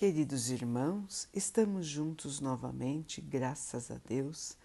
[0.00, 4.56] Queridos irmãos, estamos juntos novamente, graças a Deus.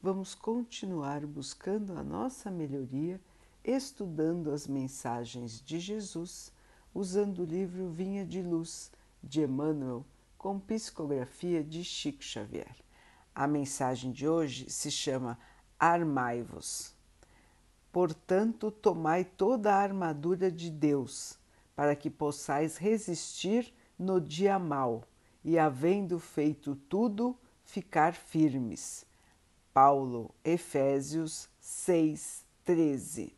[0.00, 3.20] Vamos continuar buscando a nossa melhoria,
[3.64, 6.52] estudando as mensagens de Jesus,
[6.94, 10.06] usando o livro Vinha de Luz de Emmanuel,
[10.38, 12.76] com psicografia de Chico Xavier.
[13.34, 15.36] A mensagem de hoje se chama
[15.76, 16.94] Armai-vos.
[17.90, 21.36] Portanto, tomai toda a armadura de Deus,
[21.74, 25.04] para que possais resistir no dia mau
[25.44, 29.06] e, havendo feito tudo, ficar firmes.
[29.72, 33.36] Paulo, Efésios 6, 13.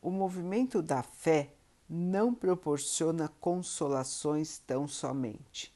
[0.00, 1.54] O movimento da fé
[1.88, 5.74] não proporciona consolações tão somente.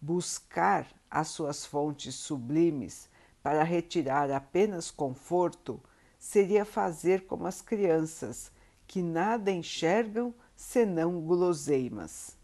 [0.00, 3.08] Buscar as suas fontes sublimes
[3.42, 5.82] para retirar apenas conforto
[6.18, 8.50] seria fazer como as crianças,
[8.86, 12.36] que nada enxergam senão guloseimas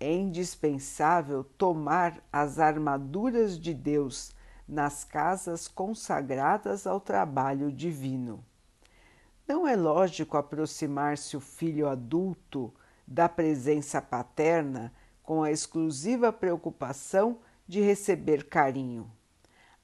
[0.00, 4.34] é indispensável tomar as armaduras de Deus
[4.66, 8.42] nas casas consagradas ao trabalho divino.
[9.46, 12.72] Não é lógico aproximar-se o filho adulto
[13.06, 14.90] da presença paterna
[15.22, 19.10] com a exclusiva preocupação de receber carinho.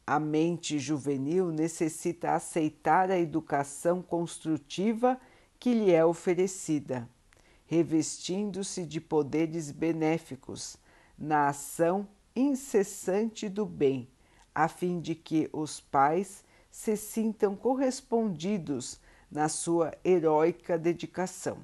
[0.07, 5.21] A mente juvenil necessita aceitar a educação construtiva
[5.59, 7.09] que lhe é oferecida
[7.67, 10.77] revestindo-se de poderes benéficos
[11.19, 14.09] na ação incessante do bem,
[14.55, 19.01] a fim de que os pais se sintam correspondidos
[19.31, 21.59] na sua heróica dedicação.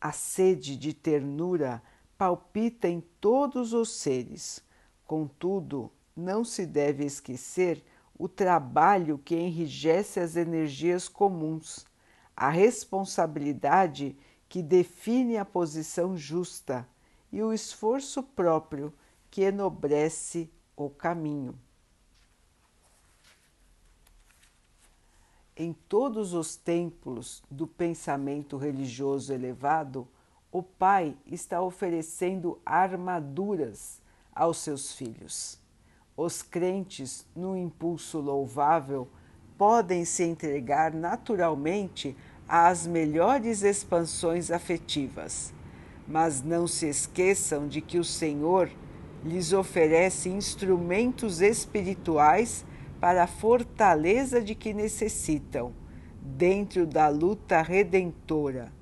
[0.00, 1.82] A sede de ternura
[2.16, 4.62] palpita em todos os seres,
[5.04, 7.82] contudo, não se deve esquecer
[8.16, 11.87] o trabalho que enrijece as energias comuns
[12.38, 14.16] a responsabilidade
[14.48, 16.88] que define a posição justa
[17.32, 18.94] e o esforço próprio
[19.28, 21.58] que enobrece o caminho.
[25.56, 30.06] Em todos os templos do pensamento religioso elevado,
[30.52, 34.00] o Pai está oferecendo armaduras
[34.32, 35.58] aos seus filhos.
[36.16, 39.08] Os crentes, no impulso louvável,
[39.58, 42.16] podem se entregar naturalmente
[42.48, 45.52] às melhores expansões afetivas,
[46.06, 48.70] mas não se esqueçam de que o Senhor
[49.22, 52.64] lhes oferece instrumentos espirituais
[53.00, 55.74] para a fortaleza de que necessitam,
[56.22, 58.72] dentro da luta redentora.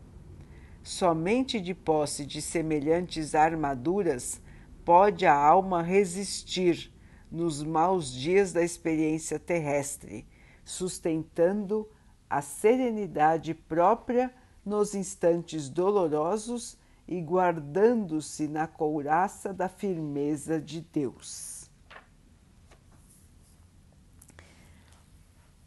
[0.82, 4.40] Somente de posse de semelhantes armaduras
[4.84, 6.92] pode a alma resistir
[7.30, 10.24] nos maus dias da experiência terrestre
[10.66, 11.88] sustentando
[12.28, 16.76] a serenidade própria nos instantes dolorosos
[17.06, 21.70] e guardando-se na couraça da firmeza de Deus.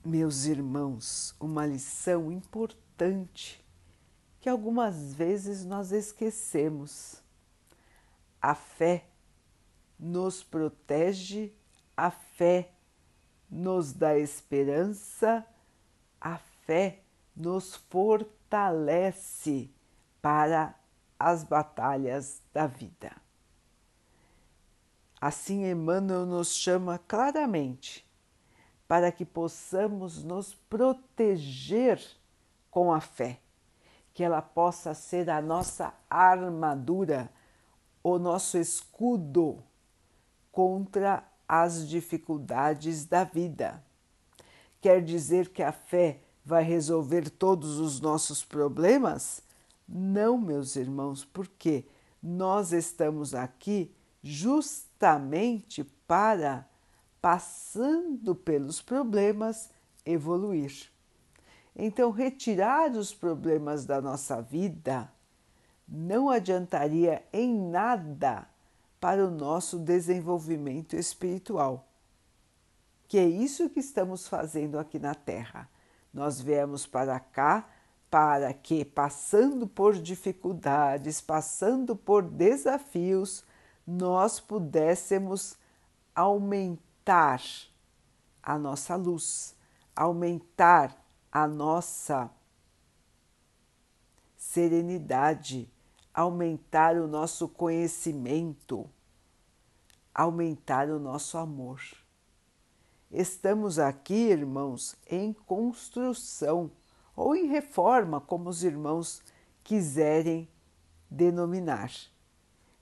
[0.04, 3.64] Meus irmãos, uma lição importante
[4.42, 7.22] que algumas vezes nós esquecemos.
[8.42, 9.06] A fé
[10.00, 11.54] nos protege,
[11.96, 12.72] a fé
[13.50, 15.46] nos dá esperança,
[16.20, 16.38] a
[16.70, 17.02] fé
[17.36, 19.72] nos fortalece
[20.22, 20.76] para
[21.18, 23.12] as batalhas da vida.
[25.20, 28.08] Assim, Emmanuel nos chama claramente
[28.88, 32.00] para que possamos nos proteger
[32.70, 33.40] com a fé,
[34.14, 37.32] que ela possa ser a nossa armadura,
[38.04, 39.64] o nosso escudo
[40.52, 43.84] contra as dificuldades da vida.
[44.80, 49.44] Quer dizer que a fé vai resolver todos os nossos problemas?
[49.88, 51.86] Não, meus irmãos, porque
[52.22, 53.94] nós estamos aqui
[54.24, 56.68] justamente para,
[57.22, 59.70] passando pelos problemas,
[60.04, 60.90] evoluir.
[61.76, 65.08] Então, retirar os problemas da nossa vida
[65.88, 68.48] não adiantaria em nada
[69.00, 71.88] para o nosso desenvolvimento espiritual.
[73.08, 75.70] Que é isso que estamos fazendo aqui na Terra.
[76.14, 77.68] Nós viemos para cá
[78.10, 83.46] para que, passando por dificuldades, passando por desafios,
[83.86, 85.56] nós pudéssemos
[86.16, 87.42] aumentar
[88.42, 89.56] a nossa luz,
[89.96, 90.96] aumentar
[91.32, 92.30] a nossa
[94.36, 95.70] serenidade,
[96.14, 98.90] aumentar o nosso conhecimento,
[100.14, 101.80] aumentar o nosso amor.
[103.12, 106.72] Estamos aqui, irmãos, em construção
[107.16, 109.22] ou em reforma, como os irmãos
[109.64, 110.48] quiserem
[111.10, 111.92] denominar.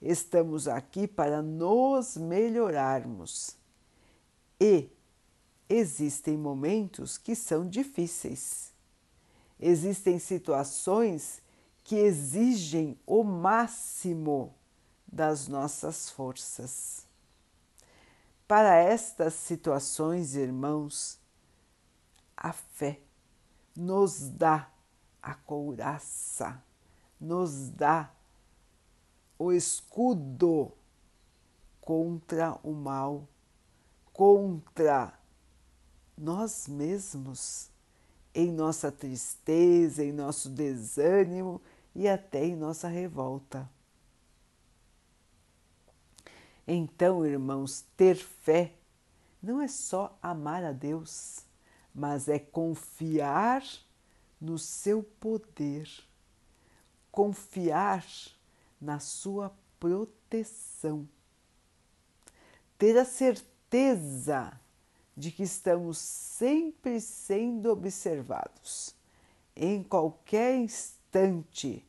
[0.00, 3.56] estamos aqui para nos melhorarmos.
[4.60, 4.90] E
[5.68, 8.72] existem momentos que são difíceis.
[9.58, 11.42] Existem situações
[11.82, 14.54] que exigem o máximo
[15.10, 17.07] das nossas forças.
[18.48, 21.20] Para estas situações, irmãos,
[22.34, 22.98] a fé
[23.76, 24.72] nos dá
[25.20, 26.58] a couraça,
[27.20, 28.10] nos dá
[29.38, 30.72] o escudo
[31.78, 33.28] contra o mal,
[34.14, 35.12] contra
[36.16, 37.70] nós mesmos,
[38.34, 41.60] em nossa tristeza, em nosso desânimo
[41.94, 43.68] e até em nossa revolta.
[46.70, 48.74] Então, irmãos, ter fé
[49.42, 51.46] não é só amar a Deus,
[51.94, 53.64] mas é confiar
[54.38, 55.88] no seu poder,
[57.10, 58.04] confiar
[58.78, 59.50] na sua
[59.80, 61.08] proteção,
[62.76, 64.52] ter a certeza
[65.16, 68.94] de que estamos sempre sendo observados.
[69.56, 71.82] Em qualquer instante,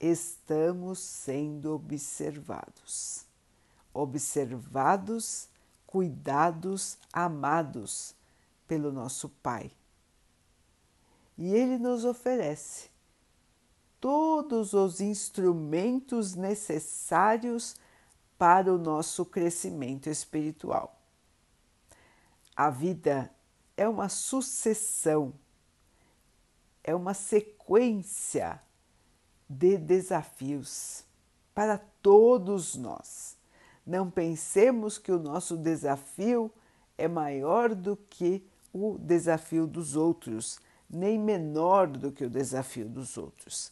[0.00, 3.26] estamos sendo observados
[3.94, 5.48] observados,
[5.86, 8.14] cuidados, amados
[8.66, 9.70] pelo nosso Pai.
[11.38, 12.90] E Ele nos oferece
[14.00, 17.76] todos os instrumentos necessários
[18.36, 21.00] para o nosso crescimento espiritual.
[22.54, 23.32] A vida
[23.76, 25.32] é uma sucessão,
[26.82, 28.60] é uma sequência
[29.48, 31.04] de desafios
[31.54, 33.33] para todos nós.
[33.86, 36.50] Não pensemos que o nosso desafio
[36.96, 40.58] é maior do que o desafio dos outros,
[40.88, 43.70] nem menor do que o desafio dos outros.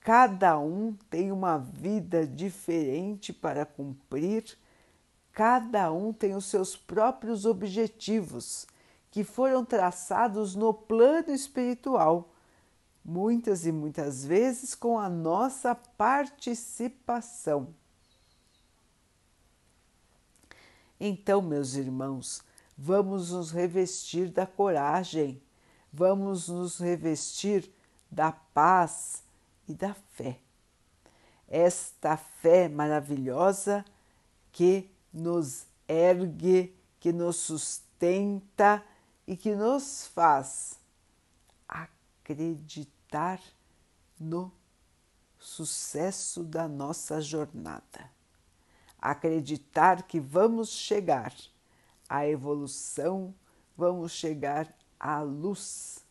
[0.00, 4.44] Cada um tem uma vida diferente para cumprir,
[5.32, 8.66] cada um tem os seus próprios objetivos
[9.10, 12.34] que foram traçados no plano espiritual,
[13.04, 17.68] muitas e muitas vezes com a nossa participação.
[20.98, 22.42] Então, meus irmãos,
[22.76, 25.42] vamos nos revestir da coragem,
[25.92, 27.70] vamos nos revestir
[28.10, 29.22] da paz
[29.68, 30.38] e da fé.
[31.48, 33.84] Esta fé maravilhosa
[34.52, 38.84] que nos ergue, que nos sustenta
[39.26, 40.78] e que nos faz
[41.68, 43.40] acreditar
[44.18, 44.50] no
[45.38, 48.13] sucesso da nossa jornada
[49.04, 51.34] acreditar que vamos chegar
[52.08, 53.34] à evolução,
[53.76, 56.02] vamos chegar à luz,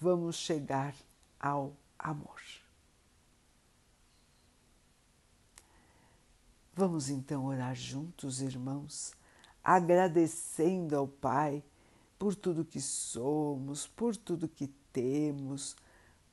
[0.00, 0.94] vamos chegar
[1.38, 2.40] ao amor.
[6.72, 9.12] Vamos então orar juntos, irmãos,
[9.62, 11.62] agradecendo ao Pai
[12.18, 15.76] por tudo que somos, por tudo que temos,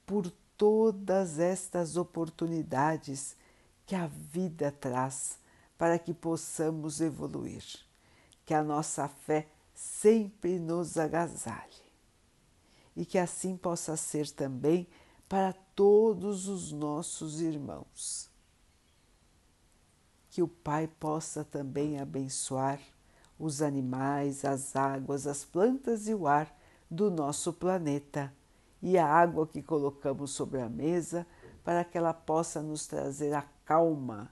[0.05, 3.35] por todas estas oportunidades
[3.85, 5.37] que a vida traz
[5.77, 7.63] para que possamos evoluir.
[8.45, 11.87] Que a nossa fé sempre nos agasalhe
[12.95, 14.87] e que assim possa ser também
[15.29, 18.27] para todos os nossos irmãos.
[20.31, 22.79] Que o Pai possa também abençoar
[23.37, 26.51] os animais, as águas, as plantas e o ar
[26.89, 28.33] do nosso planeta
[28.81, 31.27] e a água que colocamos sobre a mesa
[31.63, 34.31] para que ela possa nos trazer a calma